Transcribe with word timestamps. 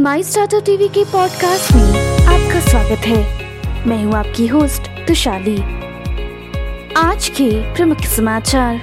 माई 0.00 0.22
startup 0.22 0.62
TV 0.66 0.88
के 0.88 1.04
podcast 1.04 1.72
में 1.72 2.16
आपका 2.26 2.60
स्वागत 2.60 2.98
है। 2.98 3.44
मैं 3.86 4.04
हूँ 4.04 4.14
आपकी 4.14 4.46
होस्ट 4.46 4.82
तुशाली। 5.06 5.62
आज 6.96 7.28
के 7.28 7.74
प्रमुख 7.74 8.00
समाचार। 8.00 8.80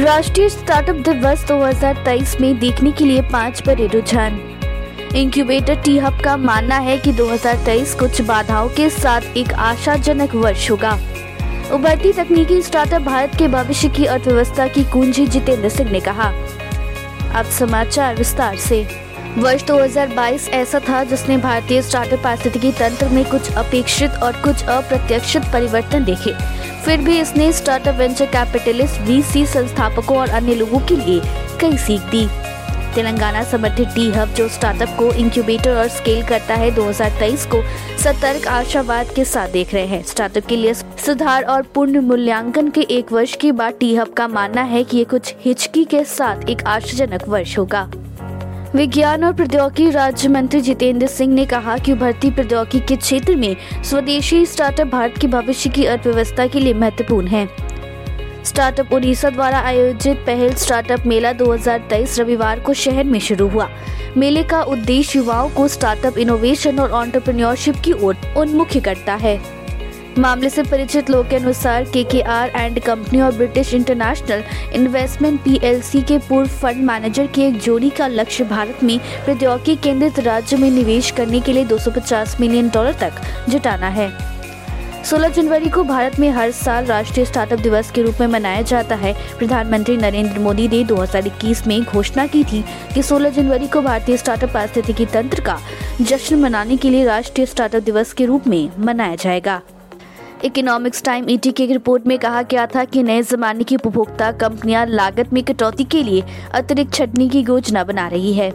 राष्ट्रीय 0.00 0.48
स्टार्टअप 0.48 0.96
दिवस 0.96 1.46
2023 1.48 2.40
में 2.40 2.58
देखने 2.58 2.92
के 2.92 3.04
लिए 3.04 3.22
पाँच 3.22 3.62
बड़े 3.66 3.86
रुझान। 3.86 4.40
इंक्यूबेटर 5.14 5.74
टी 5.74 5.98
हब 5.98 6.20
का 6.20 6.36
मानना 6.36 6.78
है 6.78 6.98
कि 6.98 7.12
2023 7.12 7.94
कुछ 7.94 8.20
बाधाओं 8.20 8.68
के 8.68 8.90
साथ 8.90 9.20
एक 9.36 9.52
आशाजनक 9.52 10.34
वर्ष 10.34 10.70
होगा। 10.70 10.98
उभरती 11.72 12.12
तकनीकी 12.12 12.62
स्टार्टअप 12.62 13.02
भारत 13.02 13.32
के 13.38 13.48
भविष्य 13.48 13.88
की 13.88 14.04
अर्थव्यवस्था 14.04 14.66
की 14.66 14.84
कुंजी 14.84 15.26
जितेंद्र 15.26 15.68
सिंह 15.68 15.90
ने 15.90 16.00
कहा। 16.00 16.32
अब 17.34 17.44
समाचार 17.44 18.14
विस्तार 18.14 18.56
से। 18.56 19.05
वर्ष 19.36 19.62
2022 19.62 20.48
ऐसा 20.48 20.78
था 20.80 21.04
जिसने 21.04 21.36
भारतीय 21.36 21.82
स्टार्टअप 21.82 22.22
पारिस्थितिकी 22.24 22.70
तंत्र 22.72 23.08
में 23.08 23.24
कुछ 23.24 23.52
अपेक्षित 23.52 24.10
और 24.10 24.32
कुछ 24.32 24.62
अप्रत्याशित 24.64 25.42
परिवर्तन 25.52 26.04
देखे। 26.04 26.32
फिर 26.84 27.00
भी 27.00 27.18
इसने 27.20 27.52
स्टार्टअप 27.52 27.94
वेंचर 27.94 28.26
कैपिटलिस्ट 28.26 29.00
वीसी 29.00 29.44
संस्थापकों 29.46 30.18
और 30.18 30.28
अन्य 30.28 30.54
लोगों 30.54 30.80
के 30.80 30.96
लिए 30.96 31.20
कई 31.60 31.76
सीख 31.76 32.00
दी। 32.00 32.26
तेलंगाना 32.94 33.42
समर्थित 33.42 33.88
टी 33.88 34.10
हब 34.10 34.28
जो 34.28 34.48
स्टार्टअप 34.48 34.96
को 34.98 35.12
इंक्यूबेटर 35.12 35.76
और 35.76 35.88
स्केल 35.88 36.24
करता 36.26 36.54
है 36.54 36.70
2023 36.70 37.46
को 37.46 37.62
सतर्क 38.04 38.46
आशावाद 38.48 39.12
के 39.16 39.24
साथ 39.24 39.48
देख 39.48 39.74
रहे 39.74 39.86
हैं। 39.86 40.02
स्टार्टअप 40.02 40.46
के 40.46 40.56
लिए 40.56 40.74
सुधार 40.74 41.42
और 41.42 41.62
पूर्ण 41.62 42.00
मूल्यांकन 42.00 42.70
के 42.70 42.80
एक 42.90 43.12
वर्ष 43.12 43.36
के 43.36 43.52
बाद 43.52 43.74
टी 43.80 43.94
हब 43.96 44.12
का 44.12 44.28
मानना 44.28 44.62
है 44.62 44.84
कि 44.84 44.96
ये 44.96 45.04
कुछ 45.04 45.34
हिचकी 45.44 45.84
के 45.84 46.04
साथ 46.04 46.48
एक 46.50 46.64
आशाजनक 46.66 47.28
वर्ष 47.28 47.58
होगा। 47.58 47.88
विज्ञान 48.74 49.24
और 49.24 49.32
प्रौद्योगिकी 49.32 49.90
राज्य 49.90 50.28
मंत्री 50.28 50.60
जितेंद्र 50.60 51.06
सिंह 51.06 51.34
ने 51.34 51.46
कहा 51.46 51.78
कि 51.78 51.92
उभरती 51.92 52.30
प्रौद्योगिकी 52.30 52.86
के 52.86 52.96
क्षेत्र 52.96 53.36
में 53.36 53.56
स्वदेशी 53.84 54.46
स्टार्टअप 54.46 54.86
भारत 54.86 55.14
की 55.20 55.26
भविष्य 55.26 55.70
की 55.70 55.84
अर्थव्यवस्था 55.84 56.46
के 56.46 56.60
लिए 56.60 56.74
महत्वपूर्ण 56.74 57.26
है। 57.26 57.48
स्टार्टअप 58.44 58.92
उड़ीसा 58.92 59.30
द्वारा 59.30 59.58
आयोजित 59.58 60.16
पहल 60.16 60.54
स्टार्टअप 60.54 61.06
मेला 61.06 61.32
2023 61.32 62.20
रविवार 62.20 62.60
को 62.60 62.72
शहर 62.72 63.04
में 63.04 63.20
शुरू 63.20 63.48
हुआ। 63.48 63.68
मेले 64.16 64.42
का 64.42 64.62
उद्देश्य 64.62 65.18
युवाओं 65.18 65.50
को 65.50 65.68
स्टार्टअप 65.68 66.18
इनोवेशन 66.18 66.78
और 66.78 66.90
ऑन्टरप्रन्योरशिप 66.90 67.76
की 67.84 67.92
ओर 67.92 68.16
उन्मुख 68.36 68.76
करता 68.76 69.14
है। 69.14 69.55
मामले 70.18 70.48
से 70.50 70.62
परिचित 70.62 71.10
लोग 71.10 71.28
के 71.30 71.36
अनुसार 71.36 71.84
K 71.84 72.02
K 72.04 72.20
R 72.22 72.48
and 72.48 72.78
company 72.80 73.20
और 73.20 73.32
ब्रिटिश 73.32 73.72
इंटरनेशनल 73.74 74.44
इन्वेस्टमेंट 74.74 75.40
पीएलसी 75.40 76.00
के 76.02 76.18
पूर्व 76.18 76.48
फंड 76.48 76.84
मैनेजर 76.84 77.26
की 77.26 77.42
एक 77.42 77.58
जोड़ी 77.60 77.90
का 77.90 78.06
लक्ष्य 78.06 78.44
भारत 78.44 78.82
में 78.82 78.98
प्रौद्योगिकी 79.24 79.76
केंद्रित 79.76 80.18
राज्य 80.18 80.56
में 80.56 80.70
निवेश 80.70 81.10
करने 81.10 81.40
के 81.40 81.52
लिए 81.52 81.64
250 81.64 82.40
मिलियन 82.40 82.68
डॉलर 82.68 82.92
तक 82.92 83.20
जुटाना 83.48 83.88
है। 83.88 84.10
16 85.04 85.28
जनवरी 85.28 85.68
को 85.68 85.84
भारत 85.84 86.18
में 86.20 86.28
हर 86.30 86.50
साल 86.50 86.84
राष्ट्रीय 86.84 87.26
स्टार्टअप 87.26 87.58
दिवस 87.58 87.90
के 87.90 88.02
रूप 88.02 88.14
में 88.20 88.26
मनाया 88.26 88.62
जाता 88.62 88.94
है। 88.94 89.14
प्रधानमंत्री 89.38 89.96
नरेंद्र 89.96 90.38
मोदी 90.38 90.68
ने 90.68 90.84
2021 90.84 91.66
में 91.66 91.82
घोषणा 91.84 92.26
की 92.26 92.44
थी 92.44 92.64
कि 92.94 93.02
16 93.02 93.30
जनवरी 93.30 93.66
को 93.66 93.82
भारतीय 93.82 94.16
स्टार्टअप 94.16 94.54
पारिस्थितिकी 94.54 95.06
तंत्र 95.06 95.40
का 95.40 95.60
जश्न 96.00 96.40
मनाने 96.40 96.76
के 96.76 96.90
लिए 96.90 97.04
राष्ट्रीय 97.04 97.46
स्टार्टअप 97.46 97.82
दिवस 97.82 98.12
के 98.12 98.24
रूप 98.24 98.46
में 98.46 98.68
मनाया 98.78 99.14
जाएगा। 99.14 99.62
इकोनॉमिक्स 100.44 101.02
टाइम 101.02 101.30
ईटी 101.30 101.52
की 101.52 101.66
रिपोर्ट 101.66 102.06
में 102.06 102.18
कहा 102.18 102.42
गया 102.42 102.66
था 102.66 102.84
कि 102.84 103.02
नए 103.02 103.22
जमाने 103.22 103.64
की 103.64 103.76
उपभोक्ता 103.76 104.32
कंपनियाँ 104.32 104.86
लागत 104.86 105.32
में 105.32 105.42
कटौती 105.44 105.84
के 105.84 106.02
लिए 106.02 106.24
अतिरिक्त 106.54 106.94
छटनी 106.94 107.28
की 107.28 107.40
योजना 107.40 107.84
बना 107.84 108.08
रही 108.08 108.32
है। 108.32 108.52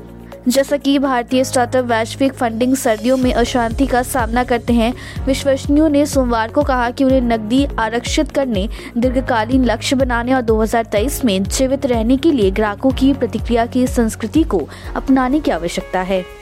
जैसा 0.48 0.78
कि 0.78 1.00
भारतीय 1.00 1.44
स्टार्टअप 1.44 1.86
वैश्विक 1.86 2.34
फंडिंग 2.34 2.76
सर्दियों 2.76 3.18
में 3.18 3.34
अशांति 3.34 3.86
का 3.86 4.04
सामना 4.04 4.44
करते 4.44 4.74
हैं, 4.74 4.94
विश्वसनीयों 5.26 5.90
ने 5.90 6.06
सोमवार 6.06 6.52
को 6.52 6.64
कहा 6.64 6.90
कि 6.90 7.04
उन्हें 7.04 7.22
नकदी 7.22 7.66
आरक्षित 7.80 8.32
करने, 8.32 8.70
दीर्घकालीन 8.98 9.66
लक्ष्य 9.66 9.96
बनाने 9.96 10.34
और 10.34 10.42
2023 10.42 11.26
में 11.26 11.44
जीवित 11.44 11.86
रहने 11.86 12.18
के 12.18 12.32
लिए 12.32 12.52
ग्राहकों 12.52 12.92
की 12.92 13.14
प्रतिक्रिया 13.14 13.66
की 13.66 13.88
संस्कृति 13.88 14.44
को 14.44 14.68
अपनाने 14.96 15.40
की 15.40 15.52
आवश्यकता 15.52 16.02
है। 16.02 16.41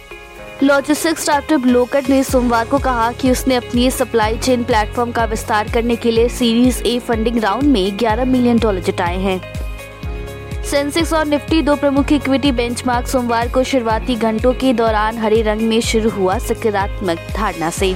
लॉजिस्टिक्स 0.64 1.22
स्टार्टअप 1.22 1.66
लोकट 1.66 2.10
ने 2.10 2.24
सोमवार 2.24 2.66
को 2.66 2.78
कहा 2.78 3.12
कि 3.12 3.30
उसने 3.32 3.56
अपनी 3.56 3.92
सप्लाई 3.92 4.38
चेन 4.38 4.64
प्लेटफॉर्म 4.64 5.12
का 5.12 5.26
विस्तार 5.26 5.72
करने 5.72 5.96
के 5.96 6.12
लिए 6.12 6.30
सीरीज़ 6.30 6.82
ए 6.84 6.98
फंडिंग 7.00 7.38
राउंड 7.38 7.64
में 7.64 7.98
11 7.98 8.26
मिलियन 8.26 8.60
डॉलर 8.60 8.82
जुटाए 8.82 9.18
हैं। 9.18 9.40
सेंसेक्स 10.64 11.14
और 11.14 11.26
निफ्टी 11.26 11.62
दो 11.62 11.76
प्रमुख 11.76 12.12
इक्विटी 12.12 12.52
बेंचमार्क 12.52 13.08
सोमवार 13.08 13.50
को 13.50 13.64
शुरुआती 13.64 14.16
घंटों 14.16 14.54
के 14.54 14.74
दौरान 14.74 15.18
हरे 15.18 15.42
रंग 15.42 15.62
में 15.62 15.82
शुरू 15.82 16.10
हुआ 16.10 16.38
सकारात्मक 16.38 17.20
धारणा 17.36 17.70
से। 17.70 17.96